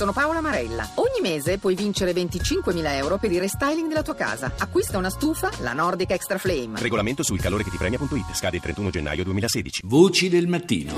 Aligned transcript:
sono 0.00 0.12
Paola 0.12 0.40
Marella. 0.40 0.88
Ogni 0.94 1.20
mese 1.20 1.58
puoi 1.58 1.74
vincere 1.74 2.12
25.000 2.12 2.94
euro 2.94 3.18
per 3.18 3.30
il 3.32 3.38
restyling 3.38 3.86
della 3.86 4.00
tua 4.02 4.14
casa. 4.14 4.50
Acquista 4.56 4.96
una 4.96 5.10
stufa, 5.10 5.50
la 5.58 5.74
Nordic 5.74 6.10
Extra 6.12 6.38
Flame. 6.38 6.80
Regolamento 6.80 7.22
sul 7.22 7.38
calore 7.38 7.64
che 7.64 7.70
ti 7.70 7.76
premia.it. 7.76 8.32
Scade 8.32 8.56
il 8.56 8.62
31 8.62 8.88
gennaio 8.88 9.24
2016. 9.24 9.82
Voci 9.84 10.30
del 10.30 10.46
mattino. 10.46 10.94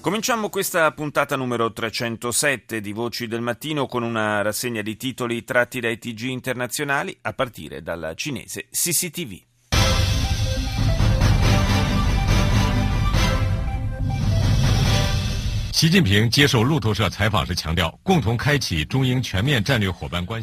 Cominciamo 0.00 0.48
questa 0.48 0.90
puntata 0.92 1.36
numero 1.36 1.70
307 1.70 2.80
di 2.80 2.92
Voci 2.92 3.26
del 3.26 3.42
Mattino 3.42 3.84
con 3.84 4.02
una 4.02 4.40
rassegna 4.40 4.80
di 4.80 4.96
titoli 4.96 5.44
tratti 5.44 5.78
dai 5.78 5.98
TG 5.98 6.22
internazionali 6.22 7.16
a 7.20 7.34
partire 7.34 7.82
dalla 7.82 8.14
cinese 8.14 8.68
CCTV. 8.70 9.51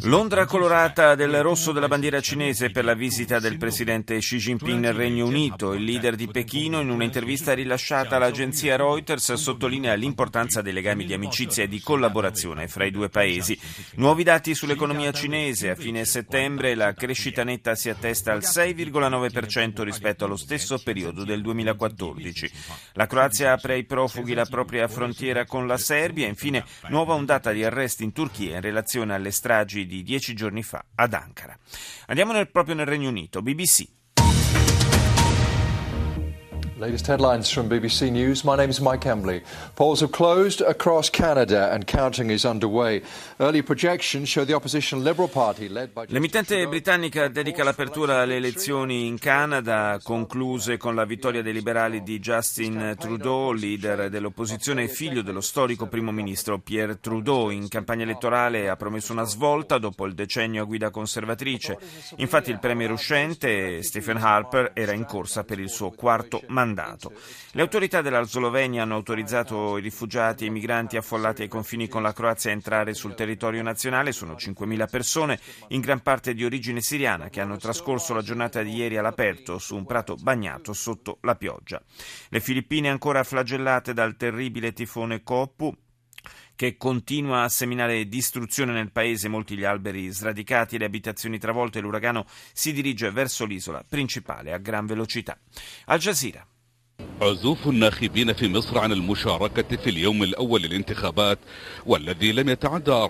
Londra 0.08 0.44
colorata 0.44 1.14
del 1.14 1.40
rosso 1.40 1.70
della 1.70 1.86
bandiera 1.86 2.20
cinese 2.20 2.70
per 2.70 2.84
la 2.84 2.94
visita 2.94 3.38
del 3.38 3.56
presidente 3.56 4.18
Xi 4.18 4.38
Jinping 4.38 4.80
nel 4.80 4.92
Regno 4.92 5.26
Unito. 5.26 5.72
Il 5.72 5.84
leader 5.84 6.16
di 6.16 6.26
Pechino, 6.26 6.80
in 6.80 6.90
un'intervista 6.90 7.54
rilasciata 7.54 8.16
all'agenzia 8.16 8.74
Reuters, 8.74 9.34
sottolinea 9.34 9.94
l'importanza 9.94 10.62
dei 10.62 10.72
legami 10.72 11.06
di 11.06 11.14
amicizia 11.14 11.62
e 11.62 11.68
di 11.68 11.80
collaborazione 11.80 12.66
fra 12.66 12.84
i 12.84 12.90
due 12.90 13.08
paesi. 13.08 13.56
Nuovi 13.94 14.24
dati 14.24 14.52
sull'economia 14.52 15.12
cinese. 15.12 15.70
A 15.70 15.76
fine 15.76 16.04
settembre 16.06 16.74
la 16.74 16.92
crescita 16.92 17.44
netta 17.44 17.76
si 17.76 17.88
attesta 17.88 18.32
al 18.32 18.40
6,9% 18.40 19.84
rispetto 19.84 20.24
allo 20.24 20.36
stesso 20.36 20.76
periodo 20.82 21.22
del 21.22 21.40
2014. 21.40 22.50
La 22.94 23.06
Croazia 23.06 23.52
apre 23.52 23.74
ai 23.74 23.84
profughi 23.84 24.34
la 24.34 24.44
propria 24.44 24.88
frontiera 24.88 25.18
frontiera 25.20 25.44
con 25.44 25.66
la 25.66 25.76
Serbia. 25.76 26.26
Infine, 26.26 26.64
nuova 26.88 27.14
ondata 27.14 27.52
di 27.52 27.62
arresti 27.62 28.04
in 28.04 28.12
Turchia 28.12 28.54
in 28.54 28.62
relazione 28.62 29.14
alle 29.14 29.30
stragi 29.30 29.86
di 29.86 30.02
dieci 30.02 30.34
giorni 30.34 30.62
fa 30.62 30.82
ad 30.94 31.12
Ankara. 31.12 31.56
Andiamo 32.06 32.32
nel, 32.32 32.50
proprio 32.50 32.74
nel 32.74 32.86
Regno 32.86 33.10
Unito. 33.10 33.42
BBC. 33.42 33.86
Latest 36.80 37.06
headlines 37.08 37.50
from 37.50 37.68
BBC 37.68 38.10
News. 38.10 38.42
My 38.42 38.56
name 38.56 38.70
is 38.70 38.80
Mike 38.80 39.04
Embley. 39.04 39.42
Polls 39.74 40.00
have 40.00 40.12
closed 40.12 40.62
across 40.62 41.10
Canada 41.10 41.70
and 41.70 41.84
counting 41.84 42.30
is 42.30 42.46
underway. 42.46 43.02
Early 43.38 43.60
projections 43.60 44.30
show 44.30 44.46
the 44.46 44.54
opposition 44.54 45.04
Liberal 45.04 45.28
Party 45.28 45.68
led 45.68 45.92
by 45.92 46.06
L'emittente 46.08 46.66
britannica 46.68 47.28
dedica 47.28 47.64
l'apertura 47.64 48.22
alle 48.22 48.36
elezioni 48.36 49.06
in 49.06 49.18
Canada, 49.18 50.00
concluse 50.02 50.78
con 50.78 50.94
la 50.94 51.04
vittoria 51.04 51.42
dei 51.42 51.52
liberali 51.52 52.02
di 52.02 52.18
Justin 52.18 52.96
Trudeau, 52.98 53.52
leader 53.52 54.08
dell'opposizione 54.08 54.84
e 54.84 54.88
figlio 54.88 55.20
dello 55.20 55.42
storico 55.42 55.86
primo 55.86 56.12
ministro 56.12 56.60
Pierre 56.60 56.98
Trudeau. 56.98 57.50
In 57.50 57.68
campagna 57.68 58.04
elettorale 58.04 58.70
ha 58.70 58.76
promesso 58.76 59.12
una 59.12 59.24
svolta 59.24 59.76
dopo 59.76 60.06
il 60.06 60.14
decennio 60.14 60.62
a 60.62 60.64
guida 60.64 60.88
conservatrice. 60.88 61.76
Infatti 62.16 62.50
il 62.50 62.58
premier 62.58 62.90
uscente 62.90 63.82
Stephen 63.82 64.16
Harper 64.16 64.70
era 64.72 64.92
in 64.92 65.04
corsa 65.04 65.44
per 65.44 65.58
il 65.58 65.68
suo 65.68 65.90
quarto 65.90 66.40
mandato 66.46 66.68
mandato. 66.70 67.12
Le 67.52 67.62
autorità 67.62 68.00
della 68.00 68.22
Slovenia 68.22 68.82
hanno 68.82 68.94
autorizzato 68.94 69.76
i 69.76 69.82
rifugiati 69.82 70.44
e 70.44 70.46
i 70.46 70.50
migranti 70.50 70.96
affollati 70.96 71.42
ai 71.42 71.48
confini 71.48 71.88
con 71.88 72.02
la 72.02 72.12
Croazia 72.12 72.50
a 72.50 72.54
entrare 72.54 72.94
sul 72.94 73.14
territorio 73.14 73.62
nazionale. 73.62 74.12
Sono 74.12 74.34
5.000 74.34 74.88
persone, 74.88 75.40
in 75.68 75.80
gran 75.80 76.00
parte 76.00 76.34
di 76.34 76.44
origine 76.44 76.80
siriana, 76.80 77.28
che 77.28 77.40
hanno 77.40 77.56
trascorso 77.56 78.14
la 78.14 78.22
giornata 78.22 78.62
di 78.62 78.74
ieri 78.74 78.96
all'aperto 78.96 79.58
su 79.58 79.74
un 79.76 79.84
prato 79.84 80.14
bagnato 80.14 80.72
sotto 80.72 81.18
la 81.22 81.34
pioggia. 81.34 81.82
Le 82.28 82.40
Filippine 82.40 82.88
ancora 82.88 83.24
flagellate 83.24 83.92
dal 83.92 84.16
terribile 84.16 84.72
tifone 84.72 85.22
Coppu 85.22 85.76
che 86.60 86.76
continua 86.76 87.44
a 87.44 87.48
seminare 87.48 88.06
distruzione 88.06 88.72
nel 88.72 88.92
paese, 88.92 89.28
molti 89.28 89.56
gli 89.56 89.64
alberi 89.64 90.10
sradicati 90.10 90.76
le 90.76 90.84
abitazioni 90.84 91.38
travolte, 91.38 91.80
l'uragano 91.80 92.26
si 92.52 92.74
dirige 92.74 93.10
verso 93.10 93.46
l'isola 93.46 93.82
principale 93.82 94.52
a 94.52 94.58
gran 94.58 94.84
velocità. 94.84 95.38
Al 95.86 95.98
Jazeera. 95.98 96.49
عزوف 97.21 97.67
الناخبين 97.67 98.33
في 98.33 98.47
مصر 98.49 98.79
عن 98.79 98.91
المشاركة 98.91 99.77
في 99.77 99.89
اليوم 99.89 100.23
الأول 100.23 100.61
للانتخابات 100.61 101.39
والذي 101.85 102.31
لم 102.31 102.49
يتعدى 102.49 103.07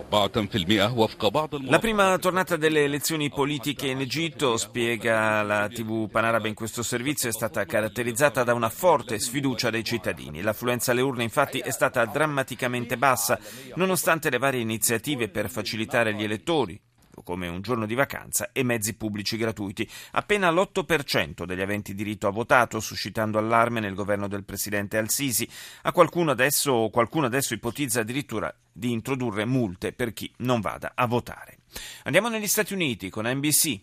4% 0.92 0.92
وفق 0.96 1.28
بعض 1.28 1.54
La 1.70 1.78
prima 1.78 2.16
tornata 2.18 2.56
delle 2.56 2.84
elezioni 2.84 3.28
politiche 3.30 3.88
in 3.88 4.00
Egitto, 4.00 4.56
spiega 4.56 5.42
la 5.42 5.68
TV 5.68 6.08
Panarabe 6.08 6.48
in 6.48 6.54
questo 6.54 6.82
servizio, 6.82 7.28
è 7.28 7.32
stata 7.32 7.64
caratterizzata 7.64 8.44
da 8.44 8.54
una 8.54 8.68
forte 8.68 9.18
sfiducia 9.18 9.70
dei 9.70 9.82
cittadini. 9.82 10.40
L'affluenza 10.40 10.92
alle 10.92 11.02
urne 11.02 11.24
infatti 11.24 11.58
è 11.58 11.70
stata 11.70 12.04
drammaticamente 12.04 12.96
bassa, 12.96 13.38
nonostante 13.74 14.30
le 14.30 14.38
varie 14.38 14.60
iniziative 14.60 15.28
per 15.28 15.50
facilitare 15.50 16.14
gli 16.14 16.22
elettori 16.22 16.80
come 17.23 17.47
un 17.47 17.61
giorno 17.61 17.85
di 17.85 17.93
vacanza 17.93 18.49
e 18.51 18.63
mezzi 18.63 18.95
pubblici 18.95 19.37
gratuiti. 19.37 19.89
Appena 20.11 20.49
l'8% 20.49 21.45
degli 21.45 21.61
aventi 21.61 21.93
diritto 21.93 22.27
ha 22.27 22.31
votato, 22.31 22.79
suscitando 22.79 23.37
allarme 23.37 23.79
nel 23.79 23.93
governo 23.93 24.27
del 24.27 24.43
presidente 24.43 24.97
Al-Sisi. 24.97 25.47
A 25.83 25.91
qualcuno 25.91 26.31
adesso, 26.31 26.89
qualcuno 26.91 27.25
adesso 27.25 27.53
ipotizza 27.53 28.01
addirittura 28.01 28.53
di 28.71 28.91
introdurre 28.91 29.45
multe 29.45 29.93
per 29.93 30.13
chi 30.13 30.31
non 30.37 30.61
vada 30.61 30.93
a 30.95 31.05
votare. 31.05 31.57
Andiamo 32.03 32.29
negli 32.29 32.47
Stati 32.47 32.73
Uniti 32.73 33.09
con 33.09 33.27
NBC. 33.27 33.79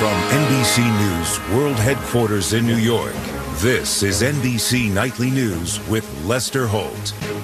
From 0.00 0.16
NBC 0.32 0.78
News 0.78 1.38
World 1.52 1.78
Headquarters 1.78 2.52
in 2.52 2.64
New 2.64 2.78
York, 2.78 3.14
this 3.60 4.02
is 4.02 4.22
NBC 4.22 4.90
Nightly 4.90 5.30
News 5.30 5.78
with 5.88 6.06
Lester 6.24 6.66
Holt. 6.66 7.39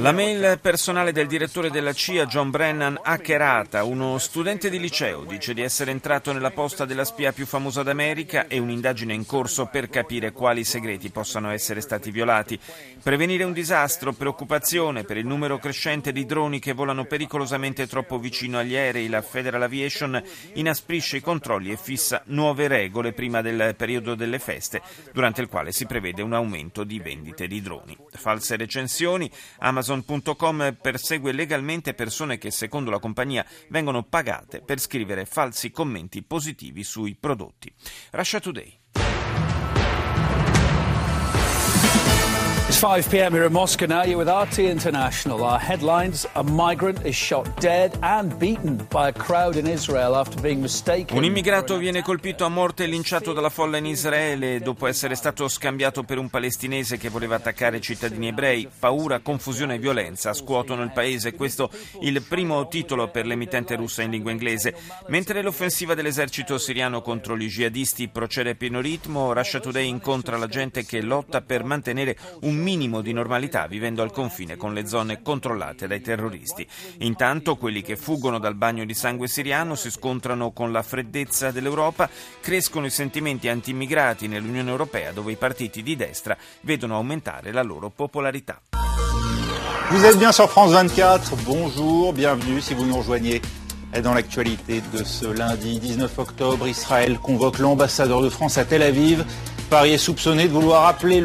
La 0.00 0.10
mail 0.10 0.58
personale 0.60 1.12
del 1.12 1.28
direttore 1.28 1.70
della 1.70 1.92
CIA, 1.92 2.26
John 2.26 2.50
Brennan, 2.50 2.98
hackerata. 3.00 3.84
Uno 3.84 4.18
studente 4.18 4.68
di 4.68 4.80
liceo 4.80 5.22
dice 5.22 5.54
di 5.54 5.62
essere 5.62 5.92
entrato 5.92 6.32
nella 6.32 6.50
posta 6.50 6.84
della 6.86 7.04
spia 7.04 7.30
più 7.30 7.46
famosa 7.46 7.84
d'America 7.84 8.48
e 8.48 8.58
un'indagine 8.58 9.14
in 9.14 9.24
corso 9.24 9.66
per 9.66 9.88
capire 9.88 10.32
quali 10.32 10.64
segreti 10.64 11.10
possano 11.10 11.52
essere 11.52 11.80
stati 11.80 12.10
violati. 12.10 12.58
Prevenire 13.00 13.44
un 13.44 13.52
disastro, 13.52 14.12
preoccupazione 14.12 15.04
per 15.04 15.18
il 15.18 15.26
numero 15.26 15.58
crescente 15.58 16.10
di 16.10 16.26
droni 16.26 16.58
che 16.58 16.72
volano 16.72 17.04
pericolosamente 17.04 17.86
troppo 17.86 18.18
vicino 18.18 18.58
agli 18.58 18.74
aerei. 18.74 19.08
La 19.08 19.22
Federal 19.22 19.62
Aviation 19.62 20.20
inasprisce 20.54 21.18
i 21.18 21.22
controlli 21.22 21.70
e 21.70 21.76
fissa 21.76 22.22
nuove 22.24 22.66
regole 22.66 23.12
prima 23.12 23.40
del 23.40 23.76
periodo 23.76 24.16
delle 24.16 24.40
feste, 24.40 24.82
durante 25.12 25.40
il 25.40 25.46
quale 25.46 25.58
quale 25.60 25.72
si 25.72 25.84
prevede 25.84 26.22
un 26.22 26.32
aumento 26.32 26.84
di 26.84 26.98
vendite 27.00 27.46
di 27.46 27.60
droni. 27.60 27.94
False 28.12 28.56
recensioni, 28.56 29.30
Amazon.com 29.58 30.78
persegue 30.80 31.32
legalmente 31.32 31.92
persone 31.92 32.38
che 32.38 32.50
secondo 32.50 32.90
la 32.90 32.98
compagnia 32.98 33.44
vengono 33.68 34.02
pagate 34.02 34.62
per 34.62 34.80
scrivere 34.80 35.26
falsi 35.26 35.70
commenti 35.70 36.22
positivi 36.22 36.82
sui 36.82 37.14
prodotti. 37.14 37.70
Russia 38.12 38.40
Today. 38.40 38.79
It's 42.70 42.78
5 42.78 43.10
p.m. 43.10 43.32
here 43.32 43.46
in 43.46 43.52
Moscow 43.52 43.86
now. 43.86 44.04
You're 44.04 44.16
with 44.16 44.28
RT 44.28 44.60
International. 44.60 45.42
Our 45.42 45.58
headlines 45.58 46.24
A 46.36 46.44
migrant 46.44 47.04
is 47.04 47.16
shot 47.16 47.60
dead 47.60 47.98
and 48.00 48.38
beaten 48.38 48.86
by 48.88 49.08
a 49.08 49.12
crowd 49.12 49.56
in 49.56 49.66
Israel 49.66 50.14
after 50.14 50.40
being 50.40 50.60
mistaken. 50.60 51.16
Un 51.16 51.24
immigrato 51.24 51.76
viene 51.78 52.00
colpito 52.00 52.44
a 52.44 52.48
morte 52.48 52.84
e 52.84 52.86
linciato 52.86 53.32
dalla 53.32 53.48
folla 53.48 53.78
in 53.78 53.86
Israele 53.86 54.60
dopo 54.60 54.86
essere 54.86 55.16
stato 55.16 55.48
scambiato 55.48 56.04
per 56.04 56.18
un 56.18 56.30
palestinese 56.30 56.96
che 56.96 57.08
voleva 57.08 57.34
attaccare 57.34 57.80
cittadini 57.80 58.28
ebrei. 58.28 58.68
Paura, 58.78 59.18
confusione 59.18 59.74
e 59.74 59.78
violenza 59.78 60.32
scuotono 60.32 60.84
il 60.84 60.92
paese. 60.92 61.34
Questo 61.34 61.70
il 62.02 62.22
primo 62.22 62.68
titolo 62.68 63.08
per 63.08 63.26
l'emittente 63.26 63.74
russa 63.74 64.02
in 64.02 64.12
lingua 64.12 64.30
inglese. 64.30 64.76
Mentre 65.08 65.42
l'offensiva 65.42 65.94
dell'esercito 65.94 66.56
siriano 66.56 67.02
contro 67.02 67.36
gli 67.36 67.48
jihadisti 67.48 68.06
procede 68.06 68.50
a 68.50 68.54
pieno 68.54 68.80
ritmo, 68.80 69.32
Russia 69.32 69.58
Today 69.58 69.88
incontra 69.88 70.36
la 70.36 70.46
gente 70.46 70.84
che 70.84 71.02
lotta 71.02 71.40
per 71.40 71.64
mantenere 71.64 72.16
un 72.42 72.58
minimo 72.60 73.00
di 73.00 73.12
normalità 73.12 73.66
vivendo 73.66 74.02
al 74.02 74.12
confine 74.12 74.56
con 74.56 74.74
le 74.74 74.86
zone 74.86 75.22
controllate 75.22 75.86
dai 75.86 76.00
terroristi. 76.00 76.66
Intanto 76.98 77.56
quelli 77.56 77.82
che 77.82 77.96
fuggono 77.96 78.38
dal 78.38 78.54
bagno 78.54 78.84
di 78.84 78.94
sangue 78.94 79.28
siriano 79.28 79.74
si 79.74 79.90
scontrano 79.90 80.52
con 80.52 80.72
la 80.72 80.82
freddezza 80.82 81.50
dell'Europa, 81.50 82.08
crescono 82.40 82.86
i 82.86 82.90
sentimenti 82.90 83.48
anti-immigrati 83.48 84.28
nell'Unione 84.28 84.70
Europea 84.70 85.12
dove 85.12 85.32
i 85.32 85.36
partiti 85.36 85.82
di 85.82 85.96
destra 85.96 86.36
vedono 86.62 86.96
aumentare 86.96 87.52
la 87.52 87.62
loro 87.62 87.90
popolarità. 87.90 88.60
Vous 89.90 90.04
êtes 90.04 90.18
bien 90.18 90.30
sur 90.30 90.48
France 90.48 90.72
24, 90.72 91.34
bonjour, 91.44 92.12
bienvenue 92.12 92.60
si 92.60 92.74
vous 92.74 92.84
nous 92.84 92.96
rejoignez. 92.96 93.42
Dans 94.04 94.14
l'actualité 94.14 94.82
de 94.92 95.02
ce 95.02 95.26
lundi 95.26 95.80
19 95.80 96.16
octobre, 96.16 96.68
Israël 96.68 97.18
convoque 97.18 97.58
l'ambassadeur 97.58 98.22
de 98.22 98.28
France 98.28 98.56
à 98.56 98.64
Tel 98.64 98.82
Aviv 98.82 99.24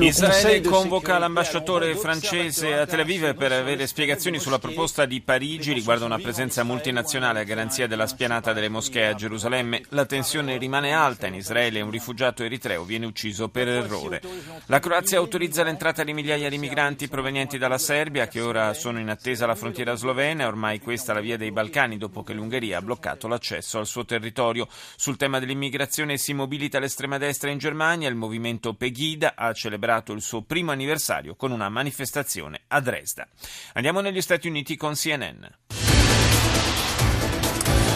Israele 0.05 0.61
convoca 0.61 1.17
l'ambasciatore 1.17 1.95
francese 1.95 2.77
a 2.77 2.85
Tel 2.85 2.99
Aviv 2.99 3.33
per 3.33 3.51
avere 3.51 3.87
spiegazioni 3.87 4.37
sulla 4.37 4.59
proposta 4.59 5.05
di 5.05 5.19
Parigi 5.21 5.73
riguardo 5.73 6.05
una 6.05 6.19
presenza 6.19 6.63
multinazionale 6.63 7.39
a 7.39 7.43
garanzia 7.43 7.87
della 7.87 8.05
spianata 8.05 8.53
delle 8.53 8.69
moschee 8.69 9.07
a 9.07 9.15
Gerusalemme. 9.15 9.81
La 9.89 10.05
tensione 10.05 10.57
rimane 10.57 10.93
alta 10.93 11.25
in 11.25 11.33
Israele 11.33 11.79
e 11.79 11.81
un 11.81 11.89
rifugiato 11.89 12.43
eritreo 12.43 12.83
viene 12.83 13.07
ucciso 13.07 13.49
per 13.49 13.67
errore. 13.67 14.21
La 14.67 14.79
Croazia 14.79 15.17
autorizza 15.17 15.63
l'entrata 15.63 16.03
di 16.03 16.13
migliaia 16.13 16.47
di 16.47 16.59
migranti 16.59 17.07
provenienti 17.07 17.57
dalla 17.57 17.79
Serbia 17.79 18.27
che 18.27 18.41
ora 18.41 18.75
sono 18.75 18.99
in 18.99 19.09
attesa 19.09 19.45
alla 19.45 19.55
frontiera 19.55 19.95
slovena. 19.95 20.45
Ormai 20.45 20.79
questa 20.79 21.13
è 21.13 21.15
la 21.15 21.21
via 21.21 21.35
dei 21.35 21.51
Balcani 21.51 21.97
dopo 21.97 22.21
che 22.21 22.33
l'Ungheria 22.33 22.77
ha 22.77 22.81
bloccato 22.83 23.27
l'accesso 23.27 23.79
al 23.79 23.87
suo 23.87 24.05
territorio. 24.05 24.67
Sul 24.95 25.17
tema 25.17 25.39
dell'immigrazione 25.39 26.17
si 26.17 26.33
mobilita 26.33 26.77
l'estrema 26.77 27.17
destra 27.17 27.49
in 27.49 27.57
Germania. 27.57 28.07
Il 28.07 28.13
movimento 28.13 28.33
movimento 28.35 28.73
Pegida 28.73 29.33
ha 29.35 29.53
celebrato 29.53 30.11
il 30.11 30.21
suo 30.21 30.41
primo 30.41 30.71
anniversario 30.71 31.35
con 31.35 31.51
una 31.51 31.69
manifestazione 31.69 32.61
a 32.67 32.81
Dresda. 32.81 33.27
Andiamo 33.73 34.01
negli 34.01 34.21
Stati 34.21 34.47
Uniti 34.47 34.75
con 34.75 34.93
CNN. 34.93 35.45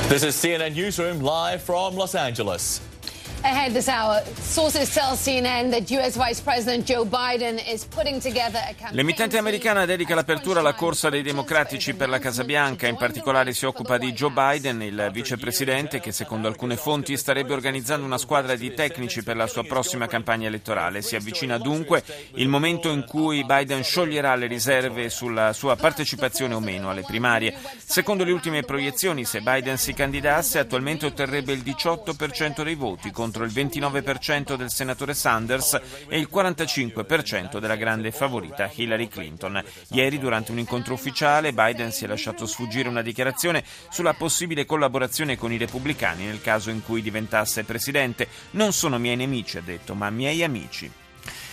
This 0.07 0.24
is 0.24 0.39
CNN 0.39 0.74
Newsroom 0.74 1.21
live 1.21 1.59
from 1.59 1.95
Los 1.95 2.15
Angeles. 2.15 2.99
Ahead 3.41 3.71
this 3.71 3.88
hour, 3.88 4.21
sources 4.41 4.94
tell 4.94 5.15
CNN 5.15 5.71
that 5.71 5.89
U.S. 5.91 6.18
Vice 6.18 6.41
President 6.41 6.86
Joe 6.86 7.06
Biden 7.06 7.57
is 7.57 7.86
putting 7.86 8.19
together 8.19 8.59
a 8.59 8.74
campaign. 8.74 8.95
L'emittente 8.95 9.38
americana 9.38 9.86
dedica 9.86 10.13
l'apertura 10.13 10.59
alla 10.59 10.74
corsa 10.74 11.09
dei 11.09 11.21
democratici 11.21 11.94
per 11.94 12.09
la 12.09 12.19
Casa 12.19 12.44
Bianca, 12.44 12.88
in 12.88 12.97
particolare 12.97 13.53
si 13.53 13.65
occupa 13.65 13.97
di 13.97 14.12
Joe 14.12 14.31
Biden, 14.31 14.81
il 14.81 15.09
vicepresidente 15.13 16.01
che 16.01 16.12
secondo 16.12 16.50
alcune 16.50 16.75
fonti 16.75 17.15
starebbe 17.15 17.53
organizzando 17.53 18.06
una 18.06 18.18
squadra 18.18 18.56
di 18.56 18.74
tecnici 18.74 19.24
per 19.24 19.38
la 19.38 19.47
sua 19.47 19.63
prossima 19.63 20.06
campagna 20.06 20.47
elettorale. 20.47 21.01
Si 21.01 21.15
avvicina 21.15 21.57
dunque 21.57 22.03
il 22.33 22.50
momento 22.50 22.89
in 22.89 23.06
cui 23.07 23.45
Biden 23.45 23.83
scioglierà 23.83 24.35
le 24.35 24.47
riserve 24.47 25.09
sulla 25.09 25.53
sua 25.53 25.77
partecipazione 25.77 26.56
o 26.56 26.59
meno 26.59 26.89
alle 26.89 27.03
primarie. 27.03 27.56
Secondo 27.77 28.25
le 28.25 28.33
ultime 28.33 28.63
proiezioni, 28.63 29.24
se 29.24 29.39
Biden 29.39 29.77
si 29.77 29.94
candidasse, 29.94 30.59
attualmente 30.59 31.06
otterrebbe 31.06 31.53
il 31.53 31.62
18% 31.62 32.63
dei 32.63 32.75
voti 32.75 33.12
contro 33.30 33.44
il 33.44 33.52
29% 33.52 34.56
del 34.56 34.72
senatore 34.72 35.14
Sanders 35.14 35.80
e 36.08 36.18
il 36.18 36.28
45% 36.31 37.60
della 37.60 37.76
grande 37.76 38.12
favorita 38.12 38.72
Hillary 38.74 39.08
Clinton. 39.08 39.64
Ieri, 39.90 40.18
durante 40.18 40.52
un 40.52 40.58
incontro 40.58 40.96
ufficiale, 40.96 41.54
Biden 41.54 41.92
si 41.92 42.06
è 42.06 42.08
lasciato 42.08 42.48
sfuggire 42.48 42.90
una 42.90 43.04
dichiarazione 43.04 43.64
sulla 43.92 44.16
possibile 44.16 44.66
collaborazione 44.66 45.38
con 45.38 45.52
i 45.52 45.58
repubblicani 45.58 46.26
nel 46.26 46.42
caso 46.42 46.72
in 46.72 46.84
cui 46.84 47.04
diventasse 47.04 47.64
presidente. 47.64 48.28
Non 48.52 48.74
sono 48.74 48.98
miei 48.98 49.16
nemici, 49.16 49.58
ha 49.58 49.62
detto, 49.62 49.94
ma 49.94 50.10
miei 50.10 50.44
amici. 50.44 50.92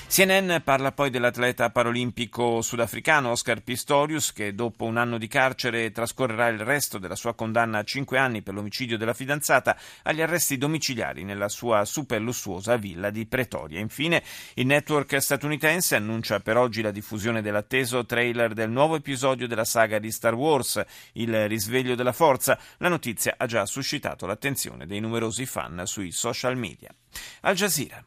CNN 0.09 0.59
parla 0.63 0.93
poi 0.93 1.11
dell'atleta 1.11 1.71
paralimpico 1.71 2.63
sudafricano 2.63 3.31
Oscar 3.31 3.61
Pistorius 3.61 4.33
che 4.33 4.55
dopo 4.55 4.85
un 4.85 4.99
anno 4.99 5.19
di 5.19 5.27
carcere 5.27 5.91
trascorrerà 5.91 6.47
il 6.47 6.61
resto 6.61 6.99
della 6.99 7.17
sua 7.17 7.35
condanna 7.35 7.79
a 7.79 7.83
cinque 7.83 8.17
anni 8.17 8.41
per 8.41 8.55
l'omicidio 8.55 8.97
della 8.97 9.13
fidanzata 9.13 9.77
agli 10.05 10.23
arresti 10.23 10.59
domiciliari 10.59 11.25
nella 11.25 11.49
sua 11.49 11.85
super 11.85 12.21
lussuosa 12.21 12.77
villa 12.77 13.11
di 13.11 13.27
Pretoria. 13.27 13.81
Infine 13.81 14.23
il 14.55 14.67
network 14.67 15.21
statunitense 15.21 15.97
annuncia 15.97 16.39
per 16.39 16.57
oggi 16.57 16.83
la 16.83 16.93
diffusione 16.93 17.43
dell'atteso 17.43 18.07
trailer 18.07 18.55
del 18.55 18.71
nuovo 18.71 18.95
episodio 18.95 19.49
della 19.49 19.65
saga 19.65 19.99
di 19.99 20.13
Star 20.13 20.35
Wars, 20.35 20.83
Il 21.15 21.49
risveglio 21.49 21.97
della 21.97 22.13
forza. 22.13 22.59
La 22.79 22.89
notizia 22.89 23.35
ha 23.37 23.47
già 23.47 23.67
suscitato 23.67 24.25
l'attenzione 24.25 24.87
dei 24.87 25.01
numerosi 25.01 25.47
fan 25.47 25.83
sui 25.85 26.13
social 26.13 26.57
media. 26.57 26.95
Al 27.41 27.57
Jazeera. 27.57 28.03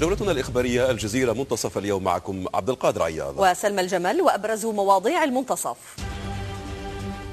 جولتنا 0.00 0.30
الإخبارية 0.30 0.90
الجزيرة 0.90 1.32
منتصف 1.32 1.78
اليوم 1.78 2.04
معكم 2.04 2.44
عبد 2.54 2.70
القادر 2.70 3.02
عياض. 3.02 3.34
وسلمى 3.38 3.80
الجمل 3.80 4.22
وأبرز 4.22 4.66
مواضيع 4.66 5.24
المنتصف. 5.24 5.76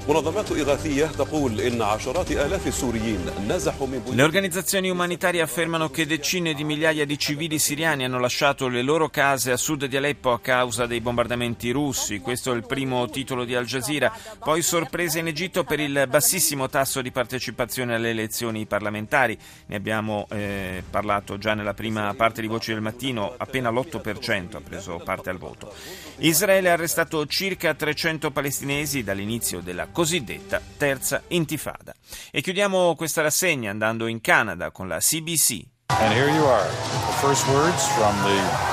منظمات 0.09 0.51
إغاثية 0.51 1.05
تقول 1.05 1.61
إن 1.61 1.81
عشرات 1.81 2.31
آلاف 2.31 2.67
السوريين 2.67 3.19
نزحوا 3.47 3.87
من 3.87 4.01
Le 4.15 4.23
organizzazioni 4.23 4.89
umanitarie 4.89 5.41
affermano 5.41 5.89
che 5.89 6.05
decine 6.05 6.53
di 6.53 6.63
migliaia 6.63 7.05
di 7.05 7.17
civili 7.19 7.59
siriani 7.59 8.05
hanno 8.05 8.19
lasciato 8.19 8.69
le 8.69 8.81
loro 8.81 9.09
case 9.09 9.51
a 9.51 9.57
sud 9.57 9.85
di 9.85 9.97
Aleppo 9.97 10.31
a 10.31 10.39
causa 10.39 10.85
dei 10.85 11.01
bombardamenti 11.01 11.71
russi. 11.71 12.19
Questo 12.19 12.53
è 12.53 12.55
il 12.55 12.65
primo 12.65 13.09
titolo 13.09 13.43
di 13.43 13.53
Al 13.53 13.65
Jazeera. 13.65 14.11
Poi 14.39 14.61
sorpresa 14.61 15.19
in 15.19 15.27
Egitto 15.27 15.65
per 15.65 15.81
il 15.81 16.05
bassissimo 16.07 16.69
tasso 16.69 17.01
di 17.01 17.11
partecipazione 17.11 17.95
alle 17.95 18.11
elezioni 18.11 18.65
parlamentari. 18.65 19.37
Ne 19.65 19.75
abbiamo 19.75 20.25
eh, 20.29 20.83
parlato 20.89 21.37
già 21.37 21.53
nella 21.53 21.73
prima 21.73 22.13
parte 22.13 22.39
di 22.39 22.47
Voci 22.47 22.71
del 22.71 22.81
Mattino. 22.81 23.33
Appena 23.35 23.69
l'8% 23.69 24.55
ha 24.55 24.61
preso 24.61 25.01
parte 25.03 25.29
al 25.29 25.37
voto. 25.37 25.73
Israele 26.19 26.69
ha 26.69 26.73
arrestato 26.73 27.25
circa 27.25 27.73
300 27.73 28.31
palestinesi 28.31 29.03
dall'inizio 29.03 29.59
della 29.59 29.87
cosiddetta 29.92 30.60
terza 30.76 31.22
intifada. 31.28 31.94
E 32.30 32.40
chiudiamo 32.40 32.94
questa 32.96 33.22
rassegna 33.22 33.70
andando 33.70 34.06
in 34.06 34.20
Canada 34.20 34.70
con 34.70 34.88
la 34.88 34.98
CBC. 34.98 35.64
And 35.86 36.12
here 36.12 36.30
you 36.30 36.44
are, 36.46 36.68
the 36.68 37.12
first 37.20 37.46
words 37.48 37.86
from 37.88 38.16
the 38.22 38.72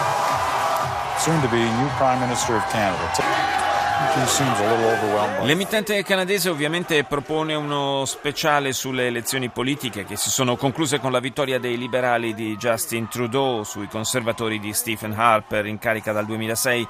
soon 1.19 1.41
to 1.41 1.49
be 1.49 1.57
new 1.57 1.89
Prime 1.97 2.19
Minister 2.19 2.55
of 2.55 2.71
Canada. 2.71 3.57
L'emittente 5.43 6.01
canadese 6.03 6.49
ovviamente 6.49 7.03
propone 7.03 7.53
uno 7.53 8.05
speciale 8.05 8.71
sulle 8.71 9.07
elezioni 9.07 9.49
politiche 9.49 10.05
che 10.05 10.15
si 10.15 10.29
sono 10.29 10.55
concluse 10.55 10.99
con 10.99 11.11
la 11.11 11.19
vittoria 11.19 11.59
dei 11.59 11.77
liberali 11.77 12.33
di 12.33 12.55
Justin 12.55 13.09
Trudeau 13.09 13.63
sui 13.63 13.89
conservatori 13.89 14.59
di 14.59 14.71
Stephen 14.71 15.11
Harper 15.11 15.65
in 15.65 15.79
carica 15.79 16.13
dal 16.13 16.25
2006. 16.25 16.87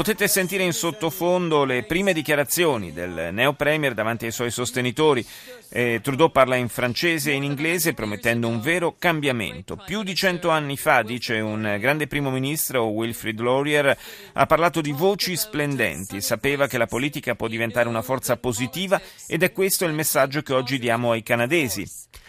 Potete 0.00 0.28
sentire 0.28 0.62
in 0.62 0.72
sottofondo 0.72 1.64
le 1.64 1.82
prime 1.82 2.14
dichiarazioni 2.14 2.90
del 2.90 3.28
neo 3.34 3.52
premier 3.52 3.92
davanti 3.92 4.24
ai 4.24 4.32
suoi 4.32 4.50
sostenitori. 4.50 5.22
Eh, 5.68 6.00
Trudeau 6.02 6.30
parla 6.30 6.56
in 6.56 6.70
francese 6.70 7.32
e 7.32 7.34
in 7.34 7.42
inglese 7.42 7.92
promettendo 7.92 8.48
un 8.48 8.62
vero 8.62 8.96
cambiamento. 8.98 9.76
Più 9.76 10.02
di 10.02 10.14
cento 10.14 10.48
anni 10.48 10.78
fa, 10.78 11.02
dice 11.02 11.40
un 11.40 11.76
grande 11.78 12.06
primo 12.06 12.30
ministro, 12.30 12.86
Wilfrid 12.86 13.40
Laurier, 13.40 13.94
ha 14.32 14.46
parlato 14.46 14.80
di 14.80 14.92
voci 14.92 15.36
splendenti, 15.36 16.22
sapeva 16.22 16.66
che 16.66 16.78
la 16.78 16.86
politica 16.86 17.34
può 17.34 17.46
diventare 17.46 17.86
una 17.86 18.00
forza 18.00 18.38
positiva 18.38 18.98
ed 19.26 19.42
è 19.42 19.52
questo 19.52 19.84
il 19.84 19.92
messaggio 19.92 20.40
che 20.40 20.54
oggi 20.54 20.78
diamo 20.78 21.10
ai 21.10 21.22
canadesi 21.22 21.86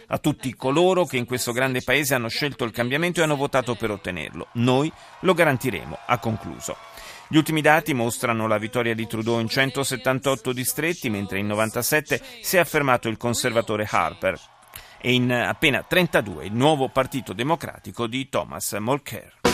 a 0.08 0.18
tutti 0.18 0.54
coloro 0.56 1.06
che 1.06 1.18
in 1.18 1.26
questo 1.26 1.52
grande 1.52 1.82
paese 1.82 2.16
hanno 2.16 2.28
scelto 2.28 2.64
il 2.64 2.72
cambiamento 2.72 3.20
e 3.20 3.24
hanno 3.24 3.36
votato 3.36 3.76
per 3.76 3.92
ottenerlo. 3.92 4.48
Noi 4.54 4.92
lo 5.22 5.34
garantiremo, 5.34 5.98
ha 6.06 6.18
concluso. 6.18 6.76
Gli 7.28 7.38
ultimi 7.38 7.62
dati 7.62 7.94
mostrano 7.94 8.46
la 8.48 8.58
vittoria 8.58 8.94
di 8.94 9.08
Trudeau 9.08 9.40
in 9.40 9.48
178 9.48 10.52
distretti, 10.52 11.10
mentre 11.10 11.40
in 11.40 11.48
97 11.48 12.22
si 12.42 12.58
è 12.58 12.60
affermato 12.60 13.08
il 13.08 13.16
conservatore 13.16 13.88
Harper 13.90 14.38
e 15.00 15.14
in 15.14 15.32
appena 15.32 15.84
32 15.88 16.46
il 16.46 16.54
nuovo 16.54 16.90
Partito 16.90 17.34
Democratico 17.34 18.06
di 18.06 18.30
Thomas 18.30 18.74
Mulcair. 18.74 19.51